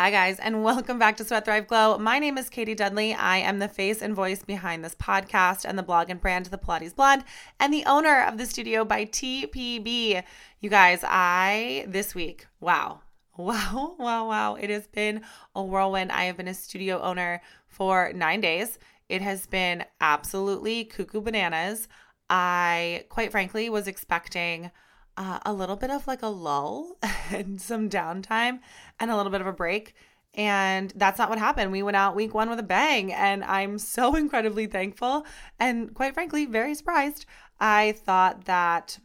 [0.00, 1.98] Hi, guys, and welcome back to Sweat Thrive Glow.
[1.98, 3.14] My name is Katie Dudley.
[3.14, 6.56] I am the face and voice behind this podcast and the blog and brand, The
[6.56, 7.24] Pilates Blonde,
[7.58, 10.22] and the owner of the studio by TPB.
[10.60, 13.00] You guys, I, this week, wow,
[13.36, 15.22] wow, wow, wow, it has been
[15.56, 16.12] a whirlwind.
[16.12, 18.78] I have been a studio owner for nine days.
[19.08, 21.88] It has been absolutely cuckoo bananas.
[22.30, 24.70] I, quite frankly, was expecting
[25.18, 26.96] uh, a little bit of like a lull
[27.30, 28.60] and some downtime
[29.00, 29.94] and a little bit of a break.
[30.34, 31.72] And that's not what happened.
[31.72, 35.26] We went out week one with a bang, and I'm so incredibly thankful
[35.58, 37.26] and quite frankly, very surprised.
[37.58, 39.00] I thought that,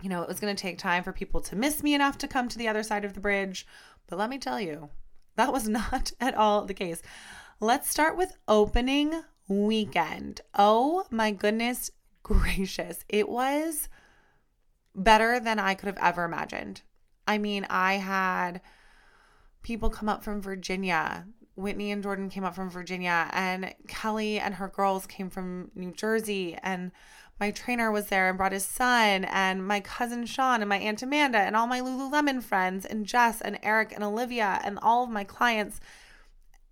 [0.00, 2.28] you know, it was going to take time for people to miss me enough to
[2.28, 3.66] come to the other side of the bridge.
[4.06, 4.90] But let me tell you,
[5.34, 7.02] that was not at all the case.
[7.58, 10.42] Let's start with opening weekend.
[10.56, 11.90] Oh my goodness
[12.22, 13.04] gracious.
[13.08, 13.88] It was
[14.94, 16.82] better than I could have ever imagined.
[17.26, 18.60] I mean, I had
[19.62, 21.26] people come up from Virginia.
[21.54, 25.92] Whitney and Jordan came up from Virginia, and Kelly and her girls came from New
[25.92, 26.56] Jersey.
[26.62, 26.92] And
[27.38, 31.02] my trainer was there and brought his son, and my cousin Sean, and my Aunt
[31.02, 35.10] Amanda, and all my Lululemon friends, and Jess, and Eric, and Olivia, and all of
[35.10, 35.80] my clients.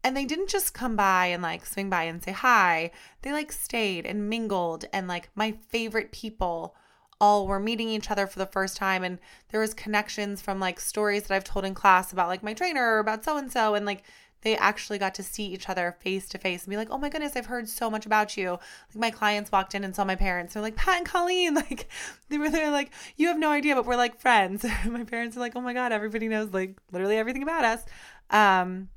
[0.03, 2.91] And they didn't just come by and like swing by and say hi.
[3.21, 6.75] They like stayed and mingled, and like my favorite people
[7.21, 9.19] all were meeting each other for the first time and
[9.51, 12.95] there was connections from like stories that I've told in class about like my trainer
[12.95, 14.03] or about so and so and like
[14.43, 17.09] they actually got to see each other face to face and be like, "Oh my
[17.09, 20.17] goodness, I've heard so much about you." Like my clients walked in and saw my
[20.17, 20.55] parents.
[20.55, 21.89] They're like, "Pat and Colleen," like
[22.29, 25.41] they were there like, "You have no idea, but we're like friends." my parents are
[25.41, 27.85] like, "Oh my god, everybody knows like literally everything about us."
[28.31, 28.89] Um,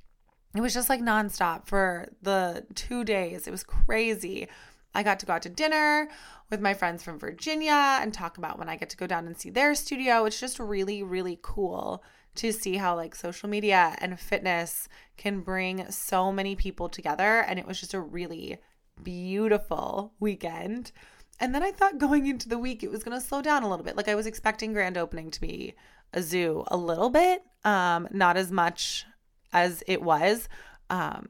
[0.56, 3.48] it was just like nonstop for the two days.
[3.48, 4.48] It was crazy.
[4.94, 6.10] I got to go out to dinner
[6.50, 9.38] with my friends from Virginia and talk about when I get to go down and
[9.38, 10.26] see their studio.
[10.26, 12.04] It's just really, really cool
[12.36, 17.42] to see how like social media and fitness can bring so many people together.
[17.48, 18.58] And it was just a really
[19.02, 20.92] beautiful weekend.
[21.40, 23.70] And then I thought going into the week it was going to slow down a
[23.70, 23.98] little bit.
[23.98, 25.74] Like I was expecting grand opening to be
[26.14, 29.06] a zoo a little bit, um, not as much
[29.52, 30.48] as it was.
[30.90, 31.30] Um,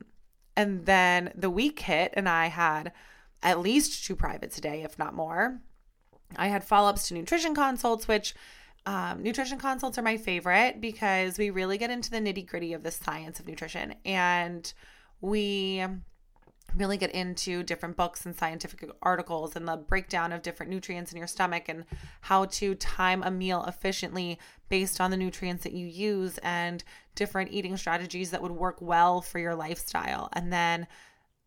[0.56, 2.92] and then the week hit, and I had
[3.44, 5.60] at least two privates a day, if not more.
[6.36, 8.34] I had follow ups to nutrition consults, which
[8.86, 12.84] um, nutrition consults are my favorite because we really get into the nitty gritty of
[12.84, 14.74] the science of nutrition and
[15.22, 15.86] we
[16.76, 21.18] really get into different books and scientific articles and the breakdown of different nutrients in
[21.18, 21.86] your stomach and
[22.22, 24.40] how to time a meal efficiently
[24.70, 26.84] based on the nutrients that you use and
[27.16, 30.30] different eating strategies that would work well for your lifestyle.
[30.34, 30.88] And then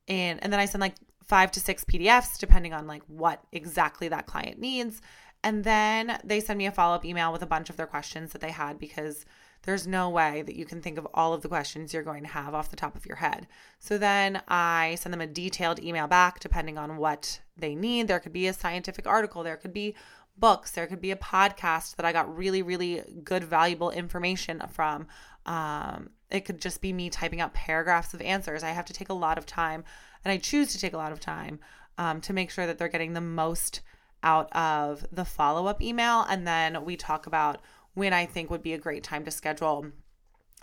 [0.06, 0.94] in and then I send like
[1.26, 5.02] five to six PDFs, depending on like what exactly that client needs.
[5.42, 8.32] And then they send me a follow up email with a bunch of their questions
[8.32, 9.24] that they had because
[9.62, 12.28] there's no way that you can think of all of the questions you're going to
[12.28, 13.46] have off the top of your head.
[13.78, 18.06] So then I send them a detailed email back depending on what they need.
[18.06, 19.94] There could be a scientific article, there could be
[20.38, 25.06] books, there could be a podcast that I got really, really good, valuable information from.
[25.46, 28.62] Um, it could just be me typing out paragraphs of answers.
[28.62, 29.84] I have to take a lot of time
[30.24, 31.60] and I choose to take a lot of time
[31.98, 33.80] um, to make sure that they're getting the most
[34.22, 36.22] out of the follow up email.
[36.28, 37.60] And then we talk about
[37.94, 39.86] when I think would be a great time to schedule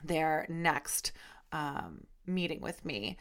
[0.04, 1.14] their next
[1.52, 3.18] um, meeting with me.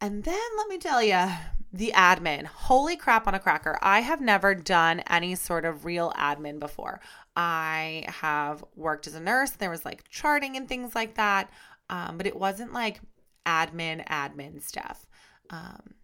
[0.00, 1.28] And then let me tell you,
[1.72, 2.44] the admin.
[2.44, 3.78] Holy crap on a cracker.
[3.80, 7.00] I have never done any sort of real admin before.
[7.34, 11.50] I have worked as a nurse, there was like charting and things like that.
[11.88, 13.00] Um, but it wasn't like
[13.46, 15.06] admin, admin stuff.
[15.50, 15.94] Um,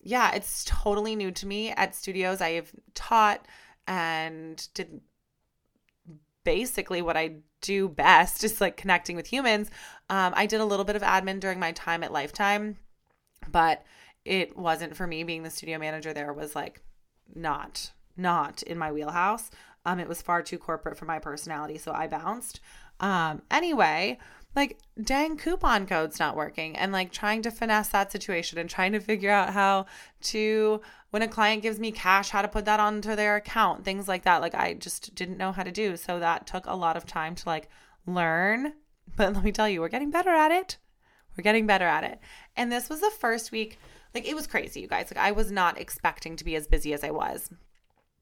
[0.00, 2.40] yeah, it's totally new to me at studios.
[2.40, 3.44] I have taught
[3.88, 5.00] and did
[6.44, 9.70] basically what I do best, is like connecting with humans.
[10.08, 12.76] Um, I did a little bit of admin during my time at Lifetime,
[13.50, 13.84] but
[14.26, 15.22] it wasn't for me.
[15.22, 16.82] Being the studio manager there was like
[17.34, 19.50] not not in my wheelhouse.
[19.84, 22.60] Um, it was far too corporate for my personality, so I bounced.
[22.98, 24.18] Um, anyway,
[24.56, 28.92] like dang coupon code's not working and like trying to finesse that situation and trying
[28.92, 29.84] to figure out how
[30.22, 30.80] to
[31.10, 34.24] when a client gives me cash how to put that onto their account things like
[34.24, 37.06] that like i just didn't know how to do so that took a lot of
[37.06, 37.68] time to like
[38.06, 38.72] learn
[39.14, 40.78] but let me tell you we're getting better at it
[41.36, 42.18] we're getting better at it
[42.56, 43.78] and this was the first week
[44.16, 46.92] like it was crazy you guys like i was not expecting to be as busy
[46.92, 47.50] as i was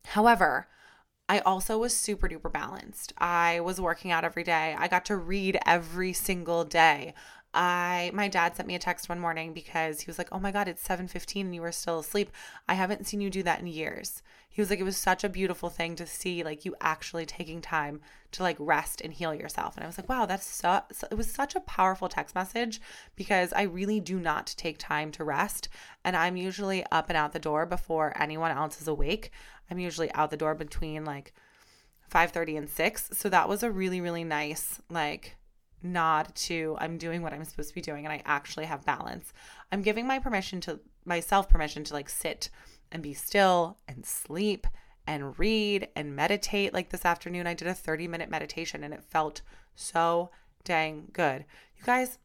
[0.07, 0.67] however
[1.27, 3.15] I also was super duper balanced.
[3.17, 4.77] I was working out every day.
[4.79, 7.15] I got to read every single day.
[7.55, 10.51] I my dad sent me a text one morning because he was like, "Oh my
[10.51, 12.31] god, it's 7:15 and you were still asleep.
[12.69, 15.29] I haven't seen you do that in years." He was like, "It was such a
[15.29, 18.01] beautiful thing to see like you actually taking time
[18.33, 21.33] to like rest and heal yourself." And I was like, "Wow, that's so it was
[21.33, 22.81] such a powerful text message
[23.17, 25.69] because I really do not take time to rest
[26.05, 29.31] and I'm usually up and out the door before anyone else is awake.
[29.71, 31.33] I'm usually out the door between like
[32.09, 33.11] 5:30 and 6.
[33.13, 35.37] So that was a really really nice like
[35.85, 39.33] nod to I'm doing what I'm supposed to be doing and I actually have balance.
[39.71, 42.51] I'm giving my permission to myself permission to like sit
[42.91, 44.67] and be still and sleep
[45.07, 46.73] and read and meditate.
[46.73, 49.43] Like this afternoon, I did a 30 minute meditation and it felt
[49.75, 50.31] so
[50.65, 51.45] dang good.
[51.77, 52.19] You guys,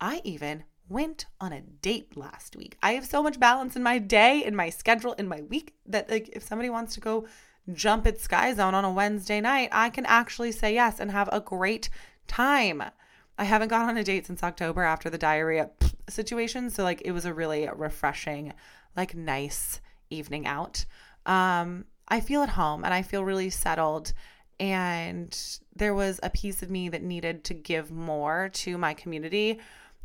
[0.00, 2.78] I even went on a date last week.
[2.82, 6.10] I have so much balance in my day, in my schedule, in my week that
[6.10, 7.26] like if somebody wants to go
[7.72, 11.28] jump at Sky Zone on a Wednesday night, I can actually say yes and have
[11.32, 11.90] a great
[12.26, 12.82] time.
[13.38, 15.70] I haven't gone on a date since October after the diarrhea
[16.08, 16.70] situation.
[16.70, 18.52] So, like, it was a really refreshing,
[18.96, 19.80] like, nice
[20.10, 20.84] evening out.
[21.26, 24.12] Um, I feel at home and I feel really settled.
[24.58, 25.36] And
[25.74, 29.60] there was a piece of me that needed to give more to my community,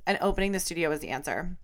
[0.05, 1.55] and opening the studio was the answer.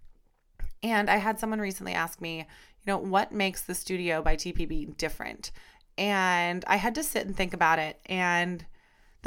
[0.83, 2.45] And I had someone recently ask me, you
[2.85, 5.51] know, what makes the studio by TPB different?
[5.97, 7.99] And I had to sit and think about it.
[8.05, 8.65] And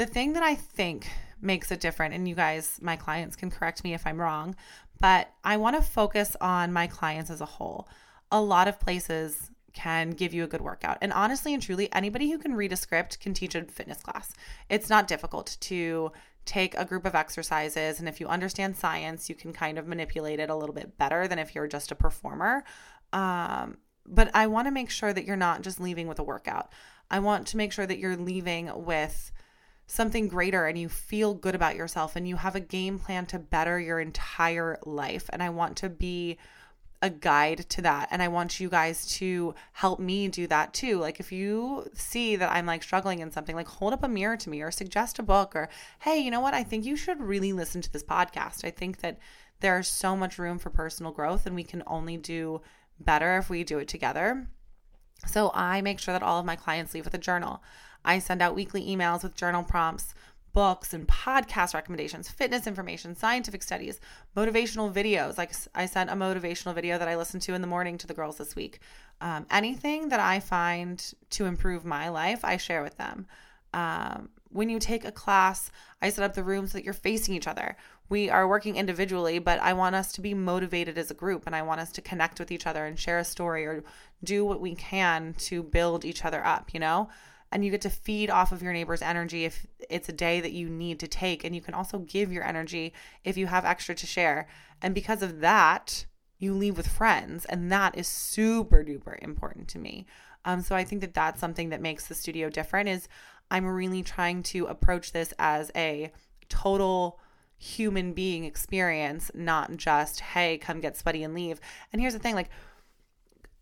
[0.01, 1.07] the thing that I think
[1.39, 4.55] makes it different, and you guys, my clients can correct me if I'm wrong,
[4.99, 7.87] but I want to focus on my clients as a whole.
[8.31, 10.97] A lot of places can give you a good workout.
[11.03, 14.33] And honestly and truly, anybody who can read a script can teach a fitness class.
[14.71, 16.11] It's not difficult to
[16.45, 17.99] take a group of exercises.
[17.99, 21.27] And if you understand science, you can kind of manipulate it a little bit better
[21.27, 22.63] than if you're just a performer.
[23.13, 23.77] Um,
[24.07, 26.71] but I want to make sure that you're not just leaving with a workout.
[27.11, 29.31] I want to make sure that you're leaving with
[29.91, 33.37] something greater and you feel good about yourself and you have a game plan to
[33.37, 35.29] better your entire life.
[35.33, 36.37] And I want to be
[37.01, 38.07] a guide to that.
[38.09, 40.97] And I want you guys to help me do that too.
[40.97, 44.37] Like, if you see that I'm like struggling in something, like hold up a mirror
[44.37, 45.67] to me or suggest a book or,
[45.99, 46.53] hey, you know what?
[46.53, 48.63] I think you should really listen to this podcast.
[48.63, 49.19] I think that
[49.59, 52.61] there's so much room for personal growth and we can only do
[52.97, 54.47] better if we do it together.
[55.27, 57.61] So I make sure that all of my clients leave with a journal.
[58.03, 60.13] I send out weekly emails with journal prompts,
[60.53, 63.99] books and podcast recommendations, fitness information, scientific studies,
[64.35, 65.37] motivational videos.
[65.37, 68.13] Like I sent a motivational video that I listened to in the morning to the
[68.13, 68.79] girls this week.
[69.21, 73.27] Um, anything that I find to improve my life, I share with them.
[73.73, 75.71] Um, when you take a class,
[76.01, 77.77] I set up the room so that you're facing each other.
[78.09, 81.55] We are working individually, but I want us to be motivated as a group and
[81.55, 83.85] I want us to connect with each other and share a story or
[84.21, 87.07] do what we can to build each other up, you know?
[87.51, 90.53] And you get to feed off of your neighbor's energy if it's a day that
[90.53, 92.93] you need to take and you can also give your energy
[93.23, 94.47] if you have extra to share.
[94.81, 96.05] And because of that
[96.37, 100.05] you leave with friends and that is super duper important to me.
[100.43, 103.07] Um, so i think that that's something that makes the studio different is
[103.51, 106.11] i'm really trying to approach this as a
[106.49, 107.19] total
[107.61, 111.59] human being experience not just hey come get sweaty and leave.
[111.93, 112.49] And here's the thing like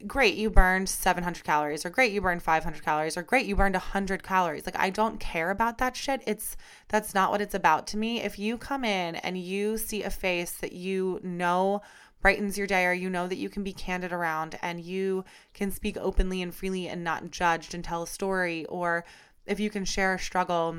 [0.08, 3.76] great, you burned 700 calories, or great, you burned 500 calories, or great, you burned
[3.76, 4.66] 100 calories.
[4.66, 6.22] Like, I don't care about that shit.
[6.26, 6.56] It's
[6.88, 8.22] that's not what it's about to me.
[8.22, 11.82] If you come in and you see a face that you know
[12.22, 15.24] brightens your day, or you know that you can be candid around and you
[15.54, 19.06] can speak openly and freely and not judged and tell a story, or
[19.46, 20.78] if you can share a struggle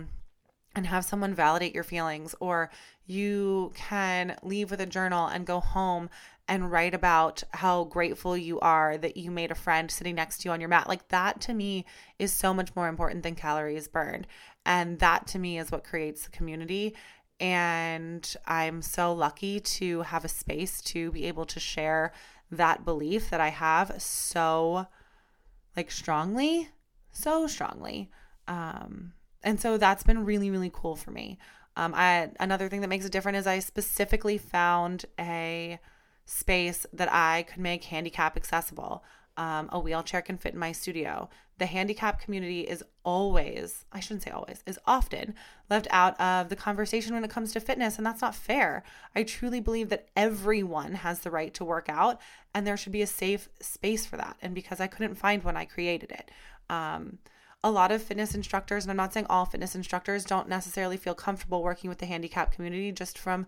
[0.77, 2.71] and have someone validate your feelings, or
[3.07, 6.09] you can leave with a journal and go home
[6.51, 10.49] and write about how grateful you are that you made a friend sitting next to
[10.49, 10.89] you on your mat.
[10.89, 11.87] Like that to me
[12.19, 14.27] is so much more important than calories burned.
[14.67, 16.97] And that to me is what creates the community.
[17.39, 22.13] And I'm so lucky to have a space to be able to share
[22.51, 24.87] that belief that I have so
[25.77, 26.69] like strongly,
[27.13, 28.11] so strongly.
[28.49, 29.13] Um,
[29.45, 31.39] and so that's been really, really cool for me.
[31.77, 35.79] Um, I another thing that makes it different is I specifically found a
[36.31, 39.03] space that I could make handicap accessible.
[39.37, 41.29] Um, a wheelchair can fit in my studio.
[41.59, 45.35] The handicap community is always, I shouldn't say always, is often
[45.69, 48.85] left out of the conversation when it comes to fitness, and that's not fair.
[49.15, 52.21] I truly believe that everyone has the right to work out,
[52.55, 54.37] and there should be a safe space for that.
[54.41, 56.31] And because I couldn't find one, I created it.
[56.69, 57.19] Um,
[57.65, 61.15] a lot of fitness instructors, and I'm not saying all fitness instructors, don't necessarily feel
[61.15, 63.47] comfortable working with the handicap community just from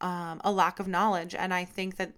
[0.00, 1.34] um, a lack of knowledge.
[1.34, 2.12] And I think that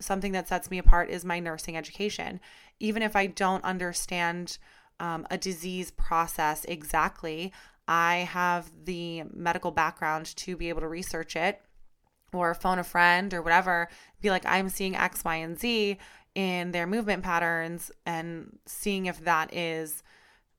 [0.00, 2.40] something that sets me apart is my nursing education.
[2.80, 4.58] Even if I don't understand
[5.00, 7.52] um, a disease process exactly,
[7.88, 11.62] I have the medical background to be able to research it
[12.32, 13.88] or phone a friend or whatever,
[14.20, 15.98] be like, I'm seeing X, Y, and Z
[16.34, 20.02] in their movement patterns and seeing if that is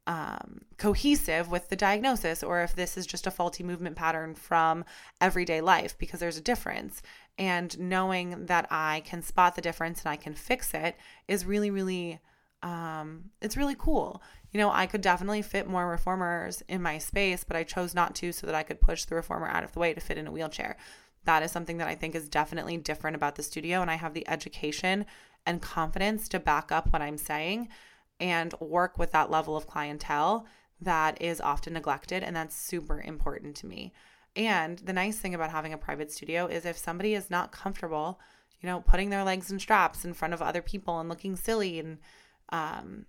[0.08, 4.86] um, cohesive with the diagnosis or if this is just a faulty movement pattern from
[5.20, 7.02] everyday life because there's a difference.
[7.38, 10.96] And knowing that I can spot the difference and I can fix it
[11.28, 12.22] is really, really,
[12.64, 14.24] um, it's really cool.
[14.54, 18.16] You know, I could definitely fit more reformers in my space, but I chose not
[18.16, 20.26] to so that I could push the reformer out of the way to fit in
[20.26, 20.78] a wheelchair.
[21.26, 23.82] That is something that I think is definitely different about the studio.
[23.82, 25.06] And I have the education
[25.46, 27.68] and confidence to back up what I'm saying
[28.20, 30.46] and work with that level of clientele
[30.82, 32.24] that is often neglected.
[32.24, 33.94] And that's super important to me.
[34.36, 38.20] And the nice thing about having a private studio is if somebody is not comfortable,
[38.62, 41.80] you know, putting their legs in straps in front of other people and looking silly
[41.80, 41.98] and
[42.50, 43.06] um,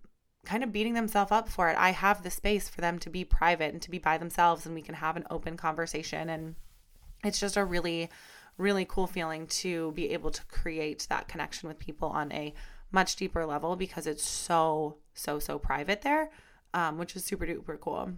[0.46, 3.24] kind of beating themselves up for it, I have the space for them to be
[3.24, 6.30] private and to be by themselves and we can have an open conversation.
[6.30, 6.54] And
[7.22, 8.08] it's just a really,
[8.56, 12.54] really cool feeling to be able to create that connection with people on a
[12.90, 16.30] much deeper level because it's so, so, so private there,
[16.74, 18.12] um, which is super duper cool.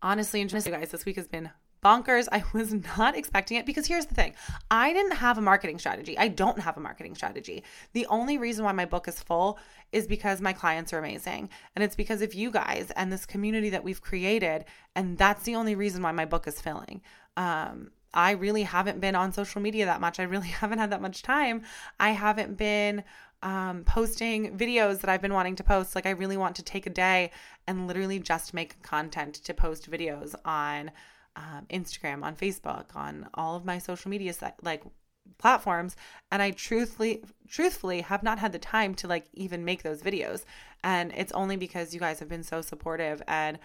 [0.00, 1.50] Honestly, and you guys, this week has been
[1.84, 2.28] bonkers.
[2.30, 4.34] I was not expecting it because here's the thing
[4.70, 6.16] I didn't have a marketing strategy.
[6.18, 7.64] I don't have a marketing strategy.
[7.92, 9.58] The only reason why my book is full
[9.92, 11.50] is because my clients are amazing.
[11.74, 14.64] And it's because of you guys and this community that we've created.
[14.94, 17.00] And that's the only reason why my book is filling.
[17.38, 20.18] Um, I really haven't been on social media that much.
[20.18, 21.62] I really haven't had that much time.
[21.98, 23.04] I haven't been
[23.42, 25.94] um, posting videos that I've been wanting to post.
[25.94, 27.30] Like, I really want to take a day
[27.66, 30.90] and literally just make content to post videos on
[31.36, 34.82] um, Instagram, on Facebook, on all of my social media like
[35.38, 35.94] platforms.
[36.32, 40.44] And I truthfully, truthfully have not had the time to like even make those videos.
[40.82, 43.60] And it's only because you guys have been so supportive and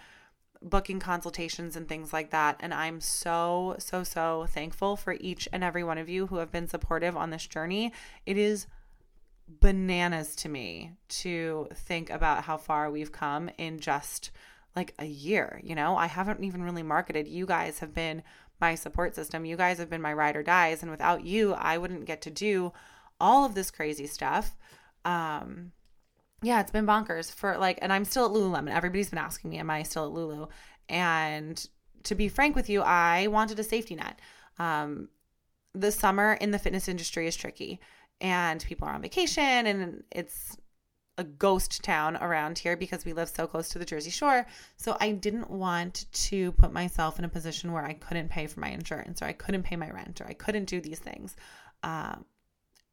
[0.64, 2.56] booking consultations and things like that.
[2.60, 6.50] And I'm so, so, so thankful for each and every one of you who have
[6.50, 7.92] been supportive on this journey.
[8.26, 8.66] It is
[9.46, 14.30] bananas to me to think about how far we've come in just
[14.74, 15.60] like a year.
[15.62, 17.28] You know, I haven't even really marketed.
[17.28, 18.22] You guys have been
[18.60, 19.44] my support system.
[19.44, 20.82] You guys have been my ride or dies.
[20.82, 22.72] And without you, I wouldn't get to do
[23.20, 24.56] all of this crazy stuff.
[25.04, 25.72] Um,
[26.44, 28.74] yeah, it's been bonkers for like, and I'm still at Lululemon.
[28.74, 30.46] Everybody's been asking me, am I still at Lulu?
[30.88, 31.66] And
[32.04, 34.20] to be frank with you, I wanted a safety net.
[34.58, 35.08] Um,
[35.74, 37.80] the summer in the fitness industry is tricky,
[38.20, 40.56] and people are on vacation, and it's
[41.16, 44.46] a ghost town around here because we live so close to the Jersey Shore.
[44.76, 48.60] So I didn't want to put myself in a position where I couldn't pay for
[48.60, 51.36] my insurance, or I couldn't pay my rent, or I couldn't do these things.
[51.82, 52.24] Um,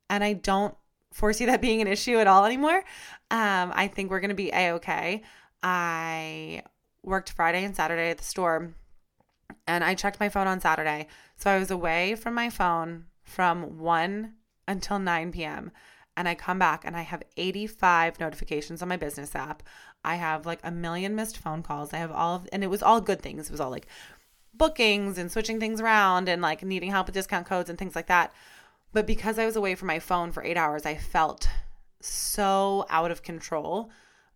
[0.10, 0.75] and I don't
[1.11, 2.83] foresee that being an issue at all anymore.
[3.29, 5.23] Um, I think we're going to be a okay.
[5.63, 6.63] I
[7.03, 8.73] worked Friday and Saturday at the store,
[9.67, 11.07] and I checked my phone on Saturday.
[11.37, 14.33] So I was away from my phone from 1
[14.67, 15.71] until 9 p.m.
[16.17, 19.63] And I come back and I have 85 notifications on my business app.
[20.03, 21.93] I have like a million missed phone calls.
[21.93, 23.47] I have all of, and it was all good things.
[23.47, 23.87] It was all like
[24.53, 28.07] bookings and switching things around and like needing help with discount codes and things like
[28.07, 28.33] that.
[28.93, 31.48] But because I was away from my phone for eight hours, I felt
[32.01, 33.89] so out of control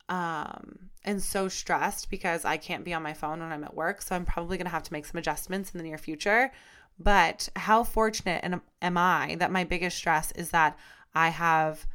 [0.08, 4.02] um, and so stressed because I can't be on my phone when I'm at work.
[4.02, 6.52] So I'm probably going to have to make some adjustments in the near future.
[6.98, 8.44] But how fortunate
[8.82, 10.78] am I that my biggest stress is that
[11.14, 11.86] I have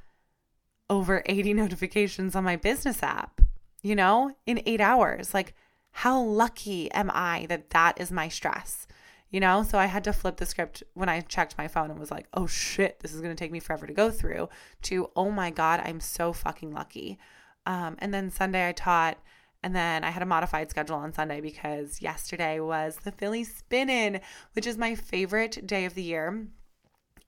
[0.91, 3.41] over 80 notifications on my business app,
[3.83, 5.33] you know, in eight hours?
[5.33, 5.55] Like,
[5.93, 8.87] how lucky am I that that is my stress?
[9.31, 9.63] You know?
[9.63, 12.27] So I had to flip the script when I checked my phone and was like,
[12.35, 14.49] oh shit, this is going to take me forever to go through,
[14.83, 17.19] to, oh my God, I'm so fucking lucky.
[17.67, 19.19] Um, and then Sunday I taught.
[19.63, 24.21] And then I had a modified schedule on Sunday because yesterday was the Philly Spin-In,
[24.55, 26.47] which is my favorite day of the year.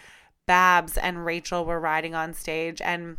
[0.51, 2.81] Babs and Rachel were riding on stage.
[2.81, 3.19] And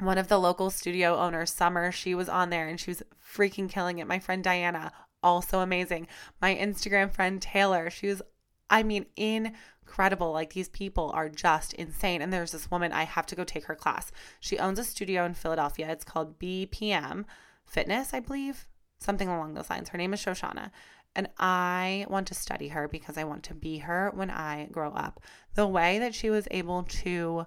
[0.00, 3.70] one of the local studio owners, Summer, she was on there and she was freaking
[3.70, 4.06] killing it.
[4.06, 6.08] My friend Diana, also amazing.
[6.42, 8.20] My Instagram friend Taylor, she was,
[8.68, 10.30] I mean, incredible.
[10.30, 12.20] Like these people are just insane.
[12.20, 14.12] And there's this woman, I have to go take her class.
[14.38, 15.88] She owns a studio in Philadelphia.
[15.88, 17.24] It's called BPM
[17.64, 19.88] Fitness, I believe, something along those lines.
[19.88, 20.70] Her name is Shoshana.
[21.14, 24.92] And I want to study her because I want to be her when I grow
[24.92, 25.20] up.
[25.54, 27.46] The way that she was able to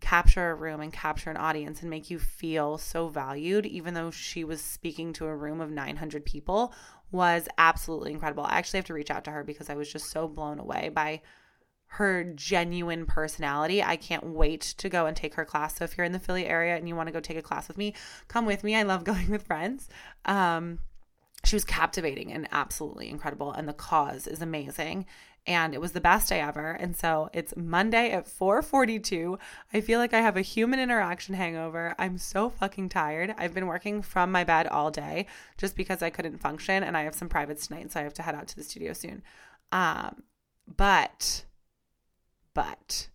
[0.00, 4.10] capture a room and capture an audience and make you feel so valued, even though
[4.10, 6.74] she was speaking to a room of 900 people,
[7.10, 8.44] was absolutely incredible.
[8.44, 10.90] I actually have to reach out to her because I was just so blown away
[10.92, 11.22] by
[11.86, 13.82] her genuine personality.
[13.82, 15.76] I can't wait to go and take her class.
[15.76, 17.68] So if you're in the Philly area and you want to go take a class
[17.68, 17.94] with me,
[18.28, 18.74] come with me.
[18.74, 19.88] I love going with friends.
[20.24, 20.78] Um,
[21.44, 25.06] she was captivating and absolutely incredible, and the cause is amazing
[25.46, 26.72] and it was the best day ever.
[26.72, 29.38] And so it's Monday at 4:42.
[29.72, 31.94] I feel like I have a human interaction hangover.
[31.98, 33.34] I'm so fucking tired.
[33.36, 35.26] I've been working from my bed all day
[35.58, 38.22] just because I couldn't function and I have some privates tonight, so I have to
[38.22, 39.22] head out to the studio soon.
[39.72, 40.22] Um,
[40.76, 41.44] but
[42.54, 43.08] but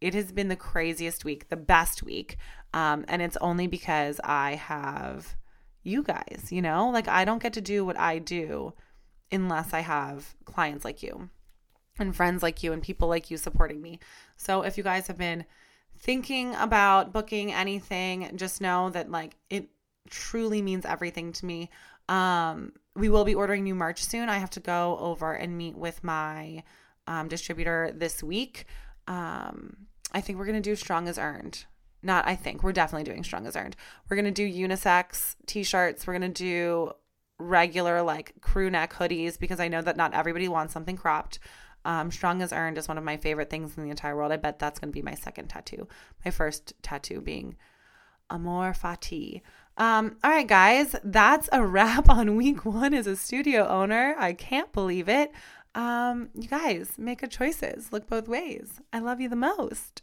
[0.00, 2.36] it has been the craziest week, the best week.
[2.72, 5.36] Um, and it's only because I have
[5.88, 6.90] you guys, you know?
[6.90, 8.74] Like I don't get to do what I do
[9.30, 11.28] unless I have clients like you
[11.98, 13.98] and friends like you and people like you supporting me.
[14.36, 15.44] So if you guys have been
[15.98, 19.68] thinking about booking anything, just know that like it
[20.10, 21.70] truly means everything to me.
[22.08, 24.28] Um, we will be ordering new merch soon.
[24.28, 26.62] I have to go over and meet with my
[27.06, 28.66] um, distributor this week.
[29.06, 31.64] Um, I think we're gonna do strong as earned.
[32.02, 33.76] Not I think we're definitely doing strong as earned.
[34.08, 36.06] We're gonna do unisex t-shirts.
[36.06, 36.92] We're gonna do
[37.38, 41.38] regular like crew neck hoodies because I know that not everybody wants something cropped.
[41.84, 44.32] Um, Strong as Earned is one of my favorite things in the entire world.
[44.32, 45.88] I bet that's to be my second tattoo.
[46.24, 47.56] My first tattoo being
[48.30, 49.42] Amor Fati.
[49.76, 54.14] Um, all right, guys, that's a wrap on week one as a studio owner.
[54.18, 55.32] I can't believe it.
[55.74, 57.92] Um, you guys make good choices.
[57.92, 58.80] Look both ways.
[58.92, 60.02] I love you the most.